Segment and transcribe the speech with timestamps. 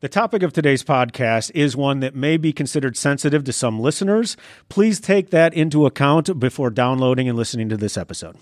[0.00, 4.34] The topic of today's podcast is one that may be considered sensitive to some listeners.
[4.70, 8.36] Please take that into account before downloading and listening to this episode.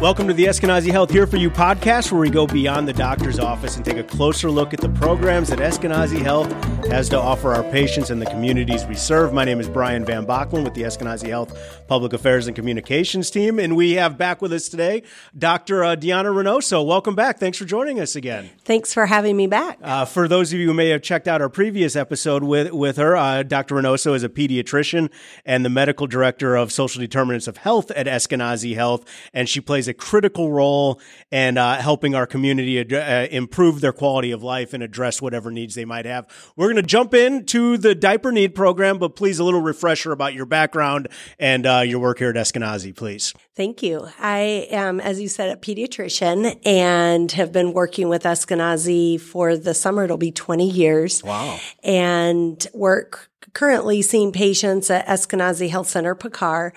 [0.00, 3.38] Welcome to the Eskenazi Health Here For You podcast, where we go beyond the doctor's
[3.38, 6.50] office and take a closer look at the programs that Eskenazi Health
[6.86, 9.34] has to offer our patients and the communities we serve.
[9.34, 13.58] My name is Brian Van Bachlen with the Eskenazi Health Public Affairs and Communications team,
[13.58, 15.02] and we have back with us today
[15.36, 15.84] Dr.
[15.84, 16.84] Uh, Deanna Reinoso.
[16.84, 17.38] Welcome back.
[17.38, 18.48] Thanks for joining us again.
[18.64, 19.78] Thanks for having me back.
[19.82, 22.96] Uh, for those of you who may have checked out our previous episode with, with
[22.96, 23.74] her, uh, Dr.
[23.74, 25.10] Reinoso is a pediatrician
[25.44, 29.04] and the medical director of social determinants of health at Eskenazi Health,
[29.34, 30.98] and she plays a critical role
[31.30, 35.50] in uh, helping our community ad- uh, improve their quality of life and address whatever
[35.50, 36.26] needs they might have.
[36.56, 40.34] We're going to jump into the diaper need program, but please a little refresher about
[40.34, 41.08] your background
[41.38, 43.34] and uh, your work here at Eskenazi, please.
[43.54, 44.08] Thank you.
[44.18, 49.74] I am, as you said, a pediatrician and have been working with Eskenazi for the
[49.74, 50.04] summer.
[50.04, 51.22] It'll be 20 years.
[51.22, 51.58] Wow.
[51.82, 56.72] And work currently seeing patients at Eskenazi Health Center, Pecar,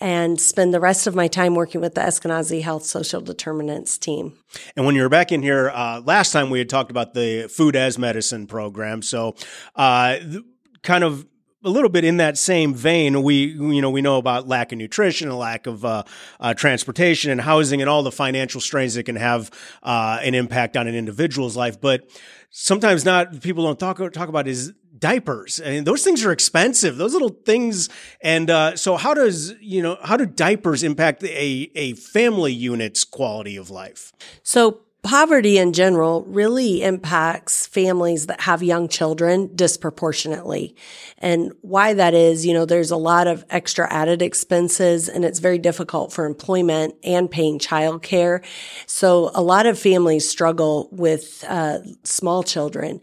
[0.00, 4.36] and spend the rest of my time working with the Eskenazi Health Social Determinants team.
[4.76, 7.48] And when you were back in here uh, last time, we had talked about the
[7.48, 9.02] food as medicine program.
[9.02, 9.36] So,
[9.74, 10.44] uh, th-
[10.82, 11.26] kind of
[11.64, 14.78] a little bit in that same vein, we you know we know about lack of
[14.78, 16.04] nutrition, a lack of uh,
[16.38, 19.50] uh, transportation and housing, and all the financial strains that can have
[19.82, 21.80] uh, an impact on an individual's life.
[21.80, 22.08] But
[22.50, 25.60] sometimes not people don't talk talk about is diapers.
[25.60, 26.96] I and those things are expensive.
[26.96, 27.88] Those little things
[28.20, 33.04] and uh, so how does you know how do diapers impact a, a family unit's
[33.04, 34.12] quality of life?
[34.42, 40.74] So poverty in general really impacts families that have young children disproportionately.
[41.18, 45.38] And why that is, you know, there's a lot of extra added expenses and it's
[45.38, 48.44] very difficult for employment and paying childcare.
[48.86, 53.00] So a lot of families struggle with uh, small children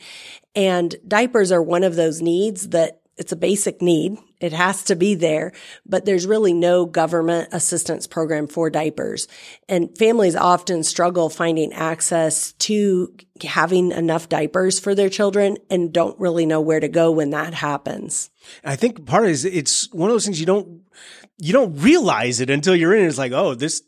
[0.56, 4.18] and diapers are one of those needs that it's a basic need.
[4.40, 5.54] It has to be there,
[5.86, 9.28] but there's really no government assistance program for diapers.
[9.70, 16.20] And families often struggle finding access to having enough diapers for their children and don't
[16.20, 18.32] really know where to go when that happens.
[18.64, 20.82] I think part is it is it's one of those things you don't
[21.38, 23.08] you don't realize it until you're in it.
[23.08, 23.84] It's like, oh, this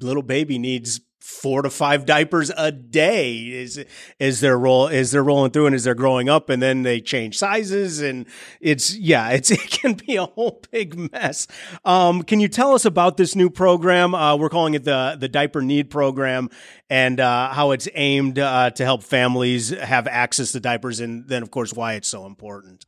[0.00, 3.84] little baby needs four to five diapers a day is
[4.20, 7.00] is their roll is they're rolling through and as they're growing up and then they
[7.00, 8.26] change sizes and
[8.60, 11.48] it's yeah it's it can be a whole big mess.
[11.84, 14.14] Um, can you tell us about this new program?
[14.14, 16.48] Uh, we're calling it the the diaper need program
[16.88, 21.42] and uh, how it's aimed uh, to help families have access to diapers and then
[21.42, 22.86] of course why it's so important.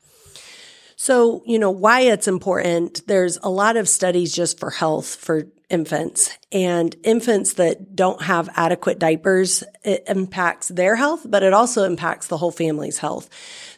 [1.00, 5.47] So, you know, why it's important, there's a lot of studies just for health for
[5.70, 11.84] infants and infants that don't have adequate diapers, it impacts their health, but it also
[11.84, 13.28] impacts the whole family's health.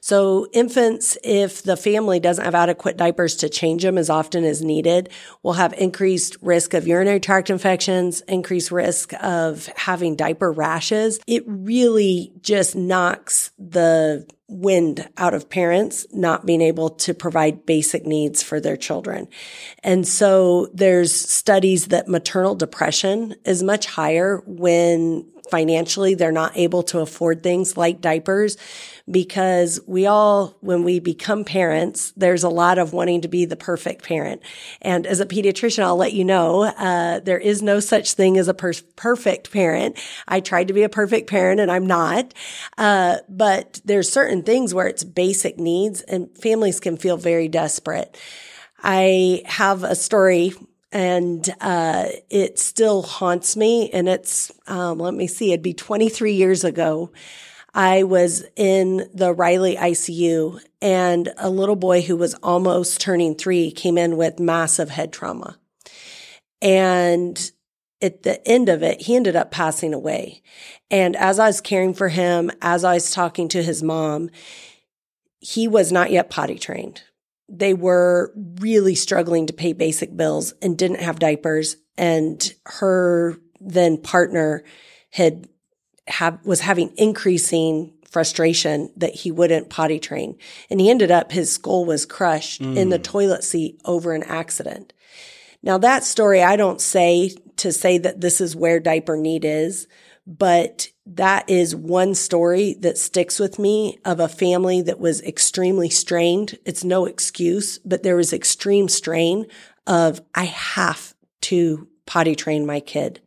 [0.00, 4.62] So infants, if the family doesn't have adequate diapers to change them as often as
[4.62, 5.10] needed,
[5.42, 11.18] will have increased risk of urinary tract infections, increased risk of having diaper rashes.
[11.26, 18.04] It really just knocks the wind out of parents not being able to provide basic
[18.04, 19.28] needs for their children.
[19.82, 26.82] And so there's studies that maternal depression is much higher when financially they're not able
[26.84, 28.56] to afford things like diapers
[29.10, 33.56] because we all, when we become parents, there's a lot of wanting to be the
[33.56, 34.40] perfect parent.
[34.80, 38.48] And as a pediatrician, I'll let you know, uh, there is no such thing as
[38.48, 39.98] a per- perfect parent.
[40.28, 42.32] I tried to be a perfect parent and I'm not.
[42.78, 48.16] Uh, but there's certain things where it's basic needs and families can feel very desperate.
[48.82, 50.52] I have a story
[50.92, 53.90] and uh, it still haunts me.
[53.90, 57.12] And it's um, let me see, it'd be 23 years ago.
[57.72, 63.70] I was in the Riley ICU, and a little boy who was almost turning three
[63.70, 65.56] came in with massive head trauma.
[66.60, 67.50] And
[68.02, 70.42] at the end of it, he ended up passing away.
[70.90, 74.30] And as I was caring for him, as I was talking to his mom,
[75.38, 77.02] he was not yet potty trained
[77.50, 81.76] they were really struggling to pay basic bills and didn't have diapers.
[81.98, 84.64] And her then partner
[85.10, 85.48] had
[86.06, 90.36] have, was having increasing frustration that he wouldn't potty train.
[90.68, 92.76] And he ended up, his skull was crushed mm.
[92.76, 93.04] in the mm.
[93.04, 94.92] toilet seat over an accident.
[95.62, 99.86] Now that story, I don't say to say that this is where diaper need is,
[100.26, 105.90] but that is one story that sticks with me of a family that was extremely
[105.90, 106.58] strained.
[106.64, 109.46] It's no excuse, but there was extreme strain
[109.86, 113.20] of I have to potty train my kid.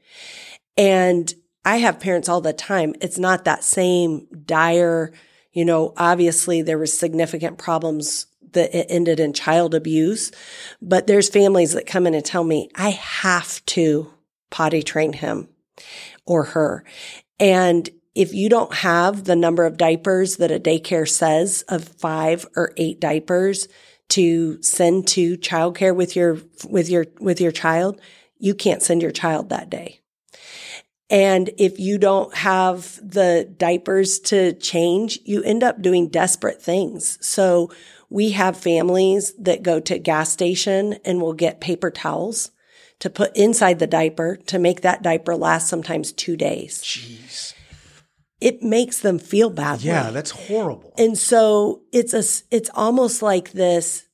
[0.77, 1.33] And
[1.65, 2.95] I have parents all the time.
[3.01, 5.13] It's not that same dire,
[5.51, 10.31] you know, obviously there was significant problems that it ended in child abuse,
[10.81, 14.13] but there's families that come in and tell me, I have to
[14.51, 15.49] potty train him
[16.25, 16.83] or her.
[17.39, 22.45] And if you don't have the number of diapers that a daycare says of five
[22.55, 23.67] or eight diapers
[24.09, 26.37] to send to childcare with your,
[26.69, 27.99] with your, with your child,
[28.37, 29.99] you can't send your child that day.
[31.09, 37.17] And if you don't have the diapers to change, you end up doing desperate things.
[37.25, 37.71] So
[38.09, 42.51] we have families that go to gas station and will get paper towels
[42.99, 46.81] to put inside the diaper to make that diaper last sometimes two days.
[46.81, 47.53] Jeez.
[48.39, 49.81] It makes them feel bad.
[49.81, 50.93] Yeah, that's horrible.
[50.97, 52.23] And so it's a,
[52.53, 54.05] it's almost like this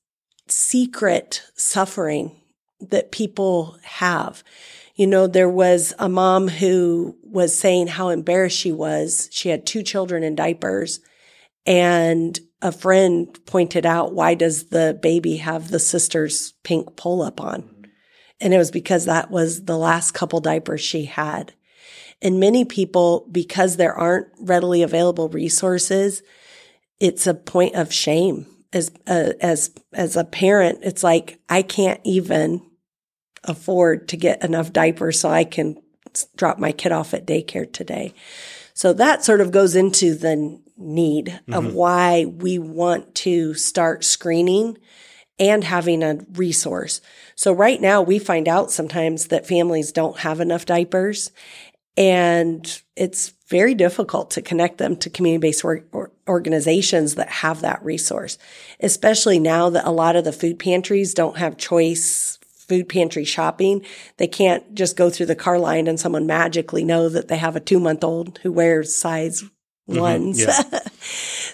[0.48, 2.36] secret suffering
[2.80, 4.44] that people have.
[4.96, 9.30] You know, there was a mom who was saying how embarrassed she was.
[9.32, 11.00] She had two children in diapers
[11.66, 17.40] and a friend pointed out, why does the baby have the sister's pink pull up
[17.40, 17.79] on?
[18.42, 21.54] And it was because that was the last couple diapers she had.
[22.22, 26.22] And many people, because there aren't readily available resources,
[27.00, 30.80] it's a point of shame as uh, as as a parent.
[30.84, 32.62] It's like I can't even
[33.46, 35.82] afford to get enough diapers so I can
[36.36, 38.14] drop my kid off at daycare today.
[38.74, 41.54] So that sort of goes into the need mm-hmm.
[41.54, 44.78] of why we want to start screening
[45.40, 47.02] and having a resource.
[47.36, 51.32] So right now we find out sometimes that families don't have enough diapers
[51.98, 57.84] and it's very difficult to connect them to community-based or- or organizations that have that
[57.84, 58.38] resource,
[58.80, 62.38] especially now that a lot of the food pantries don't have choice
[62.70, 63.84] food pantry shopping.
[64.18, 67.56] They can't just go through the car line and someone magically know that they have
[67.56, 69.44] a two month old who wears size
[69.90, 70.00] mm-hmm.
[70.00, 70.40] ones.
[70.40, 70.62] Yeah.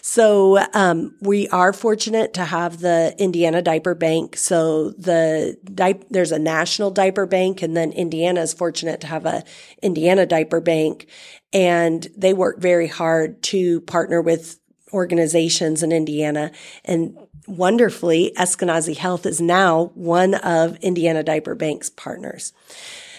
[0.08, 4.38] so um, we are fortunate to have the Indiana Diaper Bank.
[4.38, 9.26] So the di- there's a national diaper bank, and then Indiana is fortunate to have
[9.26, 9.44] a
[9.82, 11.08] Indiana Diaper Bank,
[11.52, 14.60] and they work very hard to partner with
[14.94, 16.52] organizations in Indiana
[16.84, 17.18] and
[17.48, 22.54] wonderfully, Eskenazi Health is now one of Indiana Diaper Bank's partners.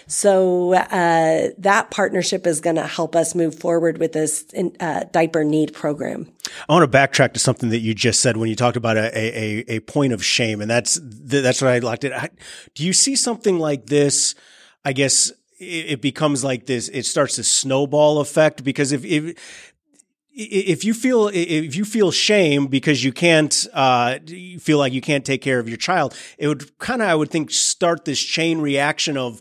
[0.08, 4.44] So uh, that partnership is going to help us move forward with this
[4.79, 6.32] uh, diaper need program.
[6.69, 9.11] I want to backtrack to something that you just said when you talked about a
[9.17, 12.12] a, a point of shame, and that's that's what I liked it.
[12.75, 14.37] Do you see something like this?
[14.85, 16.88] I guess it becomes like this.
[16.88, 19.75] It starts a snowball effect because if if
[20.32, 25.00] if you feel if you feel shame because you can't uh, you feel like you
[25.00, 28.20] can't take care of your child, it would kind of I would think start this
[28.20, 29.41] chain reaction of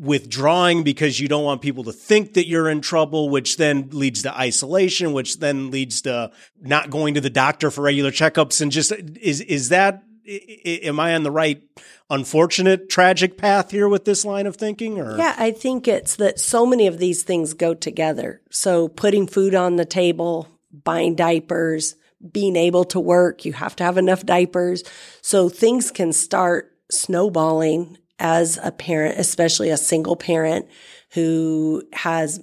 [0.00, 4.22] withdrawing because you don't want people to think that you're in trouble, which then leads
[4.22, 8.62] to isolation, which then leads to not going to the doctor for regular checkups.
[8.62, 11.62] And just is, is that, am I on the right
[12.08, 14.98] unfortunate, tragic path here with this line of thinking?
[14.98, 15.18] Or?
[15.18, 18.40] Yeah, I think it's that so many of these things go together.
[18.50, 21.94] So putting food on the table, buying diapers,
[22.32, 24.82] being able to work, you have to have enough diapers.
[25.20, 30.68] So things can start snowballing as a parent, especially a single parent
[31.14, 32.40] who has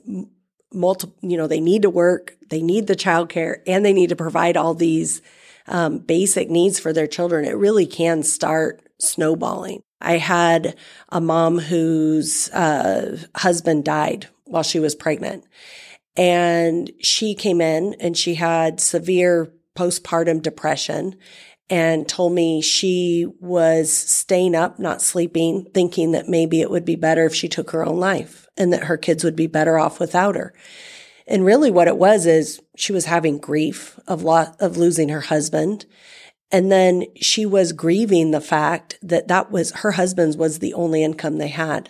[0.74, 4.16] multiple, you know, they need to work, they need the childcare, and they need to
[4.16, 5.22] provide all these
[5.68, 7.46] um, basic needs for their children.
[7.46, 9.82] It really can start snowballing.
[10.02, 10.76] I had
[11.10, 15.46] a mom whose uh, husband died while she was pregnant.
[16.16, 21.16] And she came in and she had severe postpartum depression
[21.70, 26.96] and told me she was staying up, not sleeping, thinking that maybe it would be
[26.96, 30.00] better if she took her own life and that her kids would be better off
[30.00, 30.54] without her.
[31.28, 35.22] And really what it was is she was having grief of lo- of losing her
[35.22, 35.86] husband.
[36.52, 41.04] And then she was grieving the fact that that was her husband's was the only
[41.04, 41.90] income they had.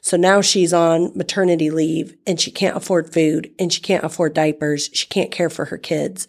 [0.00, 4.34] So now she's on maternity leave and she can't afford food and she can't afford
[4.34, 4.90] diapers.
[4.92, 6.28] She can't care for her kids.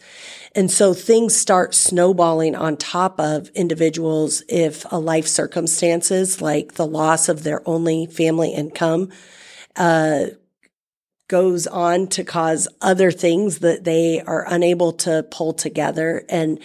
[0.55, 6.87] And so things start snowballing on top of individuals if a life circumstances like the
[6.87, 9.11] loss of their only family income,
[9.75, 10.27] uh,
[11.27, 16.23] goes on to cause other things that they are unable to pull together.
[16.29, 16.59] And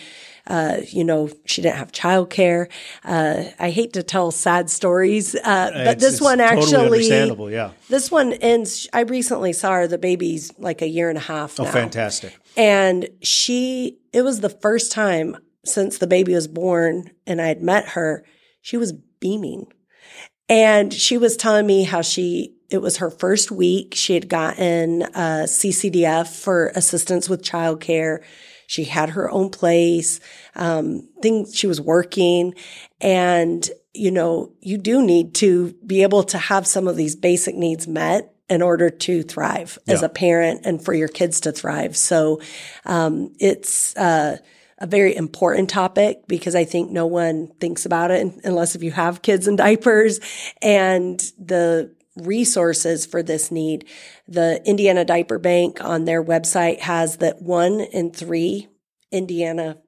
[0.51, 2.69] uh, you know, she didn't have childcare.
[3.05, 7.55] Uh, I hate to tell sad stories, uh, but it's, this it's one actually, totally
[7.55, 7.71] yeah.
[7.89, 8.89] This one ends.
[8.93, 9.87] I recently saw her.
[9.87, 11.59] The baby's like a year and a half.
[11.61, 12.37] Oh, fantastic!
[12.57, 17.63] And she, it was the first time since the baby was born, and I had
[17.63, 18.25] met her.
[18.61, 19.73] She was beaming.
[20.49, 23.95] And she was telling me how she, it was her first week.
[23.95, 28.25] She had gotten a CCDF for assistance with childcare.
[28.71, 30.21] She had her own place,
[30.55, 32.55] um, things she was working.
[33.01, 37.57] And, you know, you do need to be able to have some of these basic
[37.57, 39.95] needs met in order to thrive yeah.
[39.95, 41.97] as a parent and for your kids to thrive.
[41.97, 42.41] So,
[42.87, 44.37] um, it's, uh,
[44.79, 48.93] a very important topic because I think no one thinks about it unless if you
[48.93, 50.21] have kids in diapers
[50.63, 53.87] and the resources for this need.
[54.27, 58.69] The Indiana Diaper Bank on their website has that one in three
[59.11, 59.79] Indiana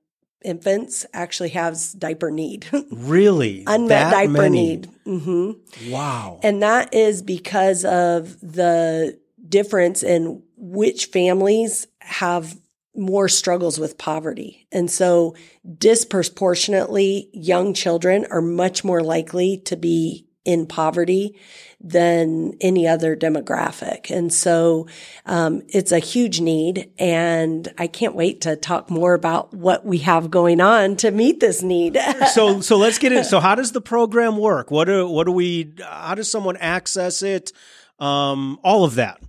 [0.45, 2.67] infants actually has diaper need.
[2.93, 3.65] really?
[3.67, 4.63] Unmet that diaper many?
[4.63, 4.91] need.
[5.07, 5.91] Mm-hmm.
[5.91, 6.41] Wow.
[6.43, 12.57] And that is because of the difference in which families have
[12.95, 14.67] more struggles with poverty.
[14.71, 15.35] And so
[15.79, 21.39] disproportionately young children are much more likely to be in poverty
[21.81, 24.11] than any other demographic.
[24.11, 24.87] And so
[25.27, 26.91] um, it's a huge need.
[26.99, 31.41] And I can't wait to talk more about what we have going on to meet
[31.41, 31.97] this need.
[32.33, 33.25] so so let's get it.
[33.25, 34.71] So how does the program work?
[34.71, 37.53] What do what do we how does someone access it?
[37.99, 39.21] Um, all of that.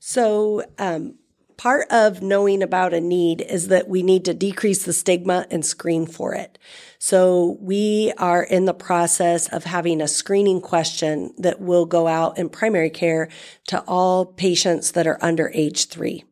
[0.00, 1.16] So um,
[1.56, 5.64] part of knowing about a need is that we need to decrease the stigma and
[5.64, 6.58] screen for it.
[6.98, 12.38] So we are in the process of having a screening question that will go out
[12.38, 13.28] in primary care
[13.68, 16.24] to all patients that are under age three.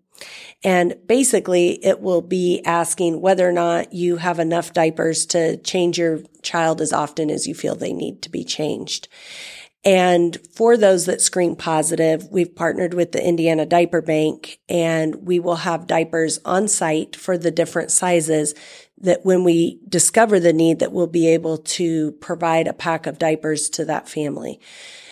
[0.65, 5.99] And basically it will be asking whether or not you have enough diapers to change
[5.99, 9.09] your child as often as you feel they need to be changed.
[9.85, 15.39] And for those that screen positive, we've partnered with the Indiana Diaper Bank and we
[15.39, 18.57] will have diapers on site for the different sizes
[18.99, 23.19] that when we discover the need that we'll be able to provide a pack of
[23.19, 24.61] diapers to that family.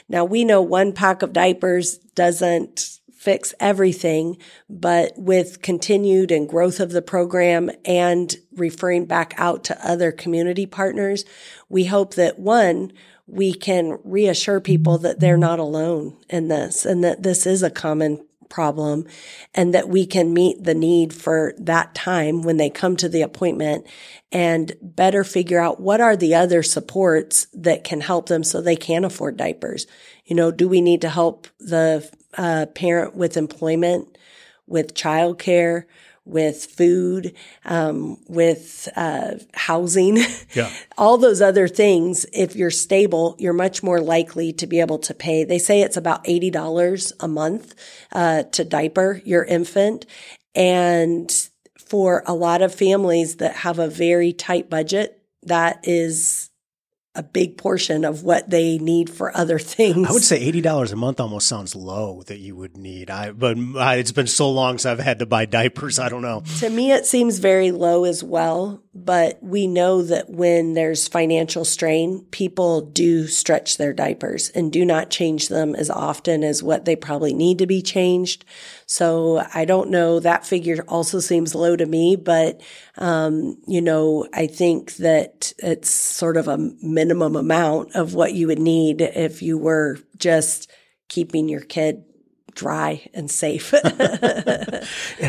[0.08, 4.36] Now we know one pack of diapers doesn't fix everything,
[4.68, 10.66] but with continued and growth of the program and referring back out to other community
[10.66, 11.24] partners,
[11.70, 12.92] we hope that one,
[13.26, 17.70] we can reassure people that they're not alone in this and that this is a
[17.70, 18.22] common
[18.54, 19.04] problem
[19.52, 23.20] and that we can meet the need for that time when they come to the
[23.20, 23.84] appointment
[24.30, 28.76] and better figure out what are the other supports that can help them so they
[28.76, 29.88] can afford diapers.
[30.24, 32.08] You know, do we need to help the
[32.38, 34.16] uh, parent with employment,
[34.68, 35.84] with childcare?
[36.24, 40.18] With food, um, with uh, housing,
[40.54, 40.70] yeah.
[40.98, 42.26] all those other things.
[42.32, 45.44] If you're stable, you're much more likely to be able to pay.
[45.44, 47.74] They say it's about eighty dollars a month
[48.12, 50.06] uh, to diaper your infant,
[50.54, 51.30] and
[51.76, 56.50] for a lot of families that have a very tight budget, that is
[57.16, 60.08] a big portion of what they need for other things.
[60.08, 63.10] I would say eighty dollars a month almost sounds low that you would need.
[63.10, 65.98] I but I, it's been so long since I've had to buy diapers.
[65.98, 66.42] I don't know.
[66.58, 68.82] To me, it seems very low as well.
[68.96, 74.84] But we know that when there's financial strain, people do stretch their diapers and do
[74.84, 78.44] not change them as often as what they probably need to be changed.
[78.86, 80.20] So I don't know.
[80.20, 82.60] That figure also seems low to me, but,
[82.98, 88.46] um, you know, I think that it's sort of a minimum amount of what you
[88.48, 90.70] would need if you were just
[91.08, 92.04] keeping your kid
[92.54, 93.72] dry and safe.
[93.84, 94.84] and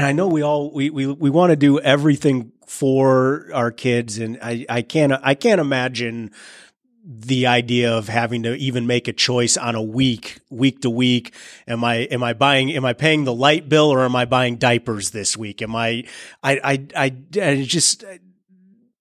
[0.06, 4.38] I know we all we we we want to do everything for our kids and
[4.42, 6.32] I I can't I can't imagine
[7.08, 11.36] the idea of having to even make a choice on a week, week to week.
[11.68, 14.56] Am I, am I buying, am I paying the light bill or am I buying
[14.56, 15.62] diapers this week?
[15.62, 16.06] Am I,
[16.42, 18.04] I, I, I, I just,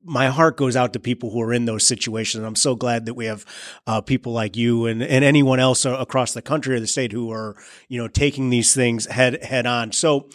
[0.02, 2.44] my heart goes out to people who are in those situations.
[2.44, 3.46] I'm so glad that we have
[3.86, 7.32] uh, people like you and, and anyone else across the country or the state who
[7.32, 7.56] are,
[7.88, 9.92] you know, taking these things head, head on.
[9.92, 10.28] So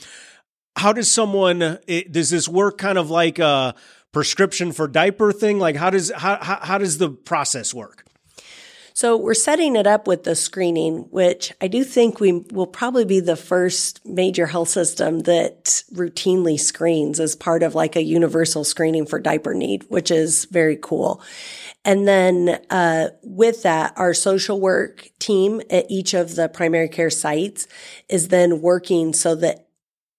[0.75, 3.73] how does someone, it, does this work kind of like, uh,
[4.11, 5.59] prescription for diaper thing?
[5.59, 8.05] Like how does how how, does the process work?
[8.99, 13.05] So we're setting it up with the screening, which I do think we will probably
[13.05, 18.65] be the first major health system that routinely screens as part of like a universal
[18.65, 21.21] screening for diaper need, which is very cool.
[21.85, 27.09] And then uh, with that, our social work team at each of the primary care
[27.09, 27.67] sites
[28.09, 29.69] is then working so that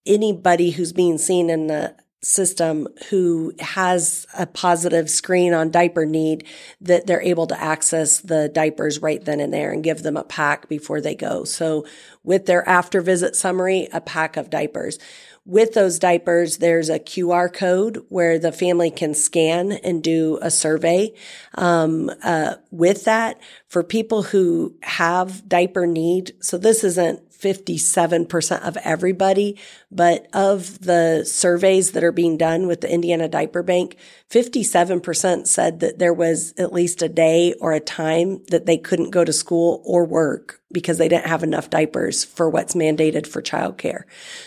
[0.06, 6.44] anybody who's being seen in the system who has a positive screen on diaper need
[6.80, 10.24] that they're able to access the diapers right then and there and give them a
[10.24, 11.44] pack before they go.
[11.44, 11.86] So
[12.22, 14.98] with their after visit summary, a pack of diapers.
[15.46, 20.50] With those diapers, there's a QR code where the family can scan and do a
[20.50, 21.14] survey.
[21.54, 28.76] Um, uh, with that, for people who have diaper need, so this isn't 57% of
[28.78, 29.58] everybody,
[29.90, 33.96] but of the surveys that are being done with the Indiana Diaper Bank,
[34.30, 39.10] 57% said that there was at least a day or a time that they couldn't
[39.10, 43.42] go to school or work because they didn't have enough diapers for what's mandated for
[43.42, 44.02] childcare.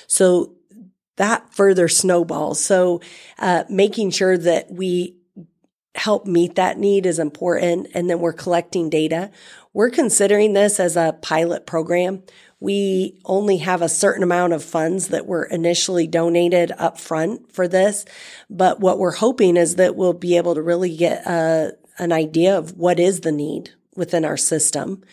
[0.07, 0.55] So
[1.17, 2.63] that further snowballs.
[2.63, 3.01] So,
[3.39, 5.17] uh, making sure that we
[5.95, 7.87] help meet that need is important.
[7.93, 9.29] And then we're collecting data.
[9.73, 12.23] We're considering this as a pilot program.
[12.63, 17.67] We only have a certain amount of funds that were initially donated up front for
[17.67, 18.05] this.
[18.49, 22.13] But what we're hoping is that we'll be able to really get a, uh, an
[22.13, 25.03] idea of what is the need within our system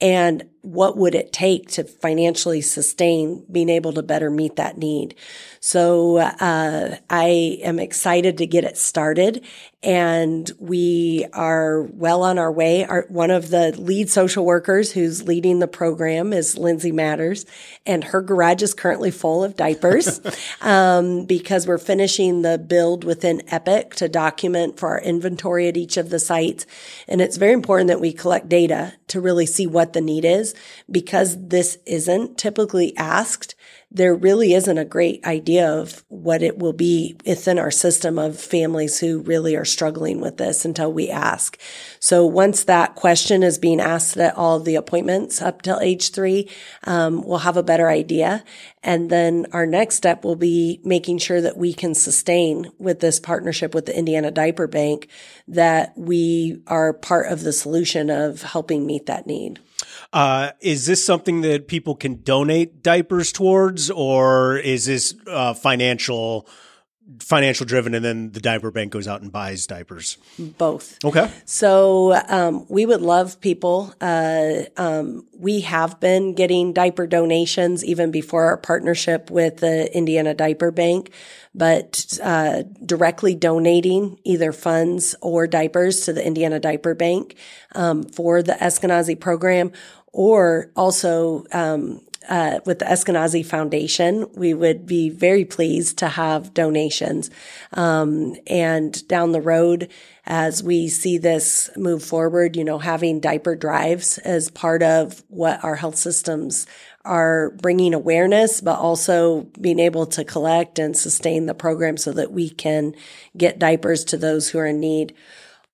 [0.00, 5.14] and what would it take to financially sustain being able to better meet that need?
[5.60, 9.44] So uh, i am excited to get it started
[9.82, 12.84] and we are well on our way.
[12.84, 17.46] Our, one of the lead social workers who's leading the program is lindsay matters
[17.86, 20.20] and her garage is currently full of diapers
[20.60, 25.96] um, because we're finishing the build within epic to document for our inventory at each
[25.96, 26.66] of the sites.
[27.06, 30.55] And it's very important that we collect data to really see what the need is
[30.90, 33.54] because this isn't typically asked,
[33.90, 38.38] there really isn't a great idea of what it will be within our system of
[38.38, 41.58] families who really are struggling with this until we ask.
[42.00, 46.50] So once that question is being asked at all the appointments up till age three,
[46.84, 48.44] um, we'll have a better idea.
[48.82, 53.18] And then our next step will be making sure that we can sustain with this
[53.18, 55.08] partnership with the Indiana Diaper Bank
[55.48, 59.60] that we are part of the solution of helping meet that need.
[60.12, 66.48] Uh, is this something that people can donate diapers towards, or is this uh, financial?
[67.20, 70.18] Financial driven and then the diaper bank goes out and buys diapers.
[70.38, 71.04] Both.
[71.04, 71.30] Okay.
[71.44, 78.10] So um, we would love people uh, um, we have been getting diaper donations even
[78.10, 81.10] before our partnership with the indiana diaper bank
[81.54, 87.36] but uh, directly donating either funds or diapers to the indiana diaper bank
[87.74, 89.72] um, for the eskenazi program
[90.12, 96.54] or also um, uh, with the Eskenazi Foundation, we would be very pleased to have
[96.54, 97.30] donations.
[97.72, 99.90] Um, and down the road,
[100.24, 105.62] as we see this move forward, you know, having diaper drives as part of what
[105.64, 106.66] our health systems
[107.04, 112.32] are bringing awareness, but also being able to collect and sustain the program so that
[112.32, 112.94] we can
[113.36, 115.14] get diapers to those who are in need.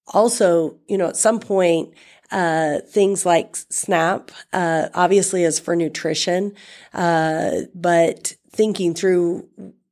[0.09, 1.95] Also, you know, at some point,
[2.33, 6.55] uh, things like SNAP, uh, obviously is for nutrition,
[6.95, 9.49] uh, but thinking through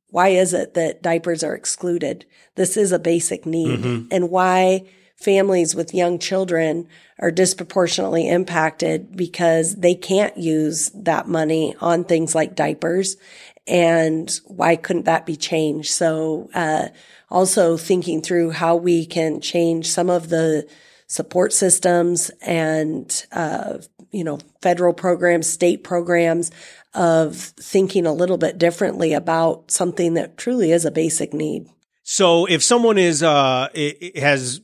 [0.08, 2.24] why is it that diapers are excluded?
[2.56, 4.08] This is a basic need mm-hmm.
[4.10, 11.76] and why families with young children are disproportionately impacted because they can't use that money
[11.80, 13.16] on things like diapers.
[13.66, 15.90] And why couldn't that be changed?
[15.90, 16.88] So, uh,
[17.30, 20.66] also thinking through how we can change some of the
[21.10, 23.78] support systems and, uh,
[24.12, 26.52] you know, federal programs, state programs
[26.94, 31.66] of thinking a little bit differently about something that truly is a basic need.
[32.04, 33.70] So if someone is, uh,
[34.14, 34.60] has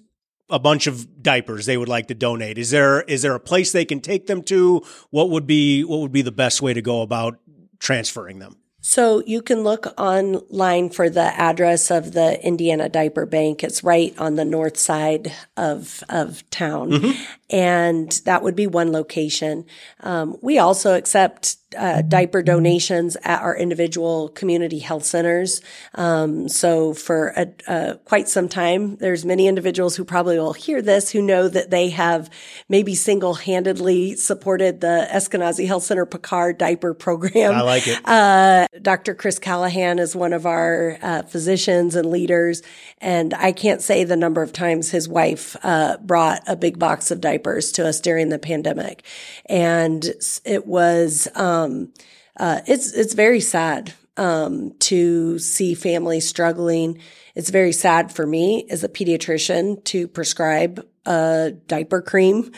[0.48, 3.72] a bunch of diapers they would like to donate, is there, is there a place
[3.72, 4.82] they can take them to?
[5.11, 7.40] What would be, what would be the best way to go about
[7.80, 8.56] transferring them?
[8.88, 13.64] So you can look online for the address of the Indiana Diaper Bank.
[13.64, 17.22] It's right on the north side of of town, mm-hmm.
[17.50, 19.66] And that would be one location.
[20.00, 25.61] Um, we also accept uh, diaper donations at our individual community health centers.
[25.94, 30.80] Um, so for a, uh, quite some time, there's many individuals who probably will hear
[30.80, 32.30] this who know that they have
[32.68, 37.54] maybe single-handedly supported the Eskenazi Health Center Pecar diaper program.
[37.54, 38.00] I like it.
[38.04, 39.14] Uh, Dr.
[39.14, 42.62] Chris Callahan is one of our uh, physicians and leaders,
[42.98, 47.11] and I can't say the number of times his wife uh, brought a big box
[47.11, 47.36] of diapers
[47.72, 49.05] to us during the pandemic,
[49.46, 50.05] and
[50.44, 51.29] it was.
[51.35, 51.92] Um,
[52.38, 56.99] uh, it's it's very sad um, to see families struggling.
[57.35, 62.53] It's very sad for me as a pediatrician to prescribe a diaper cream,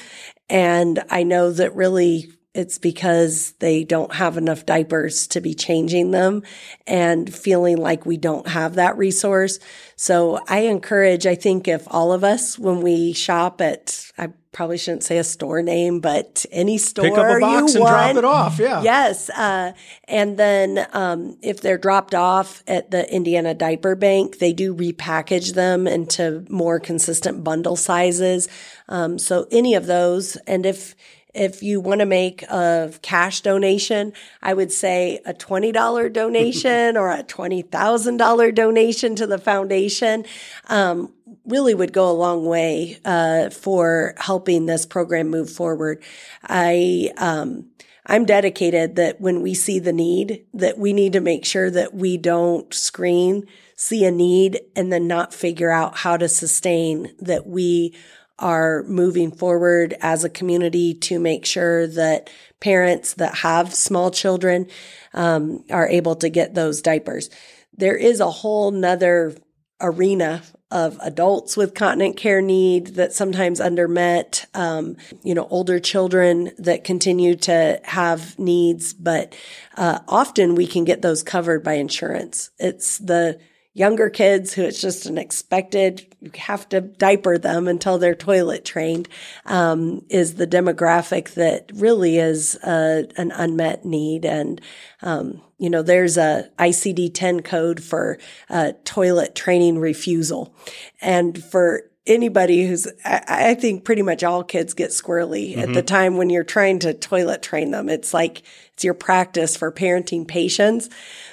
[0.48, 6.10] and I know that really it's because they don't have enough diapers to be changing
[6.10, 6.42] them
[6.88, 9.60] and feeling like we don't have that resource.
[9.94, 14.78] So I encourage, I think if all of us, when we shop at, I probably
[14.78, 17.88] shouldn't say a store name, but any store you Pick up a box you and
[17.88, 18.58] drop it off.
[18.58, 18.82] Yeah.
[18.82, 19.30] Yes.
[19.30, 19.72] Uh,
[20.04, 25.54] and then um, if they're dropped off at the Indiana Diaper Bank, they do repackage
[25.54, 28.48] them into more consistent bundle sizes.
[28.88, 30.36] Um, so any of those.
[30.48, 30.96] And if,
[31.34, 37.12] if you want to make a cash donation, I would say a $20 donation or
[37.12, 40.24] a $20,000 donation to the foundation.
[40.66, 41.12] Um,
[41.44, 46.02] really would go a long way uh, for helping this program move forward.
[46.42, 47.70] I um,
[48.06, 51.94] I'm dedicated that when we see the need, that we need to make sure that
[51.94, 57.46] we don't screen, see a need, and then not figure out how to sustain that
[57.46, 57.94] we
[58.38, 64.66] are moving forward as a community to make sure that parents that have small children
[65.12, 67.28] um, are able to get those diapers.
[67.76, 69.36] There is a whole nother
[69.80, 76.50] arena of adults with continent care need that sometimes undermet, um, you know, older children
[76.58, 79.34] that continue to have needs, but
[79.76, 82.50] uh, often we can get those covered by insurance.
[82.58, 83.40] It's the
[83.74, 88.64] younger kids who it's just an expected you have to diaper them until they're toilet
[88.64, 89.08] trained
[89.46, 94.24] um, is the demographic that really is uh, an unmet need.
[94.24, 94.60] And
[95.02, 98.18] um, you know there's a icd-10 code for
[98.50, 100.54] uh, toilet training refusal.
[101.00, 105.50] And for anybody who's I, I, think pretty much all kids get squirrely.
[105.52, 105.60] Mm-hmm.
[105.60, 108.42] at the time when you're trying to toilet train them it's like
[108.78, 110.88] it's your practice for parenting patients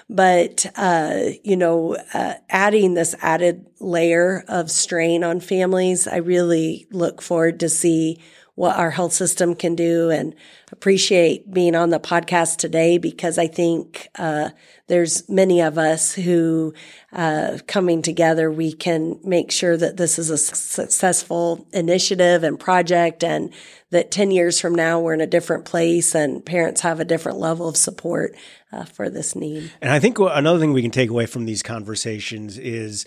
[0.10, 6.86] but, uh, you know, uh, adding this added layer of strain on families, I really
[6.92, 8.20] look forward to see
[8.54, 10.34] what our health system can do and
[10.72, 14.50] appreciate being on the podcast today because I think uh,
[14.88, 16.74] there's many of us who
[17.12, 23.26] uh, coming together we can make sure that this is a successful initiative and project
[23.26, 23.52] and
[23.90, 27.35] that 10 years from now we're in a different place and parents have a different
[27.38, 28.36] level of support
[28.72, 29.72] uh, for this need.
[29.82, 33.06] And I think another thing we can take away from these conversations is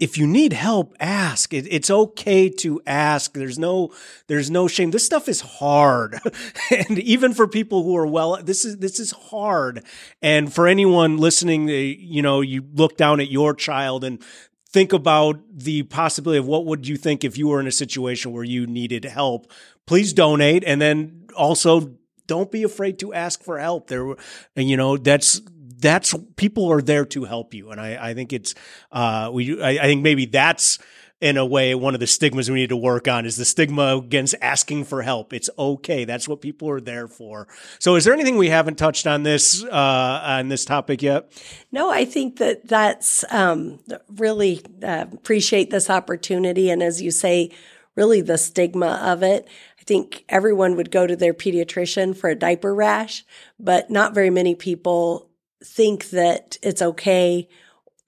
[0.00, 1.52] if you need help, ask.
[1.52, 3.34] It, it's okay to ask.
[3.34, 3.92] There's no,
[4.28, 4.90] there's no shame.
[4.90, 6.18] This stuff is hard.
[6.70, 9.84] and even for people who are well, this is, this is hard.
[10.22, 14.24] And for anyone listening, you know, you look down at your child and
[14.70, 18.32] think about the possibility of what would you think if you were in a situation
[18.32, 19.52] where you needed help.
[19.86, 20.64] Please donate.
[20.64, 21.96] And then also
[22.30, 23.88] don't be afraid to ask for help.
[23.88, 24.14] There,
[24.54, 25.42] and you know, that's
[25.80, 28.54] that's people are there to help you, and I, I think it's
[28.92, 30.78] uh, we I, I think maybe that's
[31.20, 33.96] in a way one of the stigmas we need to work on is the stigma
[33.96, 35.32] against asking for help.
[35.32, 36.04] It's okay.
[36.04, 37.48] That's what people are there for.
[37.80, 41.32] So is there anything we haven't touched on this uh, on this topic yet?
[41.72, 47.50] No, I think that that's um, really uh, appreciate this opportunity and as you say
[47.96, 49.46] really the stigma of it.
[49.90, 53.24] I think everyone would go to their pediatrician for a diaper rash,
[53.58, 55.28] but not very many people
[55.64, 57.48] think that it's okay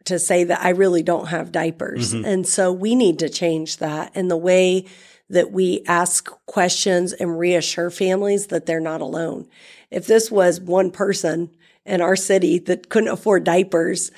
[0.04, 2.14] to say that I really don't have diapers.
[2.14, 2.24] Mm-hmm.
[2.24, 4.12] And so we need to change that.
[4.14, 4.86] And the way
[5.28, 9.48] that we ask questions and reassure families that they're not alone.
[9.90, 11.50] If this was one person
[11.84, 14.12] in our city that couldn't afford diapers,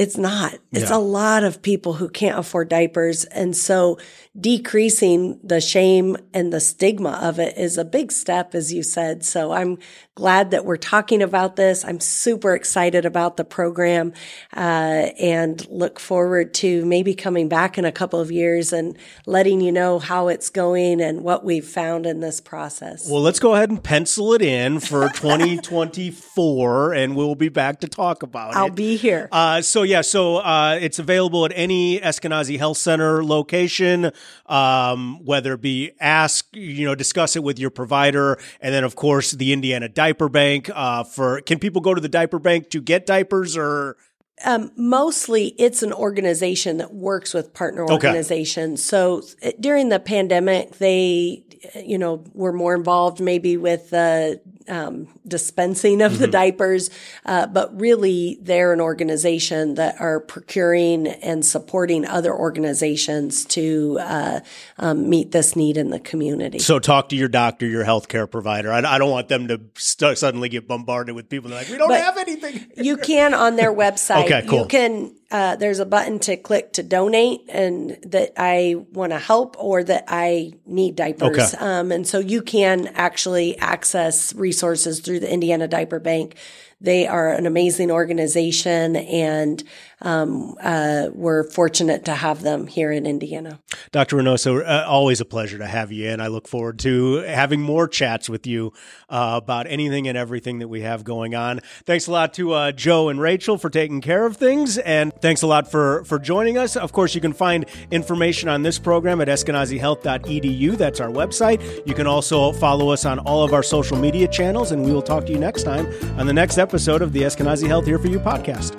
[0.00, 0.54] it's not.
[0.72, 0.96] It's yeah.
[0.96, 3.26] a lot of people who can't afford diapers.
[3.26, 3.98] And so
[4.38, 9.22] decreasing the shame and the stigma of it is a big step, as you said.
[9.22, 9.76] So I'm
[10.14, 11.84] glad that we're talking about this.
[11.84, 14.12] I'm super excited about the program
[14.54, 19.60] uh, and look forward to maybe coming back in a couple of years and letting
[19.60, 23.10] you know how it's going and what we've found in this process.
[23.10, 27.88] Well, let's go ahead and pencil it in for 2024, and we'll be back to
[27.88, 28.68] talk about I'll it.
[28.68, 29.28] I'll be here.
[29.32, 34.12] Uh, so yeah, so uh, it's available at any Eskenazi Health Center location,
[34.46, 38.94] um, whether it be ask, you know, discuss it with your provider, and then of
[38.94, 42.80] course the Indiana Diaper bank uh, for can people go to the diaper bank to
[42.80, 43.96] get diapers or
[44.44, 48.92] um, mostly it's an organization that works with partner organizations.
[48.92, 49.22] Okay.
[49.22, 51.44] So during the pandemic, they,
[51.76, 56.22] you know, were more involved maybe with the um, dispensing of mm-hmm.
[56.22, 56.90] the diapers,
[57.26, 64.40] uh, but really they're an organization that are procuring and supporting other organizations to uh,
[64.78, 66.60] um, meet this need in the community.
[66.60, 68.72] So talk to your doctor, your healthcare provider.
[68.72, 71.68] I, I don't want them to st- suddenly get bombarded with people that are like,
[71.68, 72.70] we don't but have anything.
[72.76, 74.24] you can on their website.
[74.24, 74.60] Okay, cool.
[74.60, 79.18] You can, uh, there's a button to click to donate and that I want to
[79.18, 81.54] help or that I need diapers.
[81.54, 81.56] Okay.
[81.64, 86.36] Um, and so you can actually access resources through the Indiana Diaper Bank.
[86.80, 89.62] They are an amazing organization and
[90.02, 93.60] um, uh, we're fortunate to have them here in Indiana.
[93.92, 94.16] Dr.
[94.16, 96.20] Reinoso, uh, always a pleasure to have you in.
[96.20, 98.72] I look forward to having more chats with you
[99.08, 101.60] uh, about anything and everything that we have going on.
[101.84, 105.42] Thanks a lot to uh, Joe and Rachel for taking care of things, and thanks
[105.42, 106.76] a lot for for joining us.
[106.76, 110.76] Of course, you can find information on this program at eskenazihealth.edu.
[110.76, 111.86] That's our website.
[111.86, 115.02] You can also follow us on all of our social media channels, and we will
[115.02, 115.86] talk to you next time
[116.18, 118.78] on the next episode of the Eskenazi Health Here For You podcast.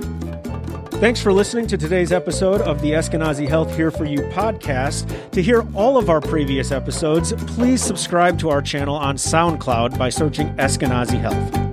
[1.01, 5.30] Thanks for listening to today's episode of the Eskenazi Health Here For You podcast.
[5.32, 10.08] To hear all of our previous episodes, please subscribe to our channel on SoundCloud by
[10.08, 11.70] searching Eskenazi Health.